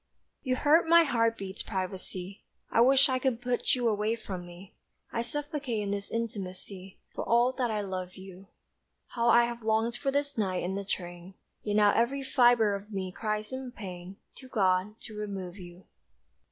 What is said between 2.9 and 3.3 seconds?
I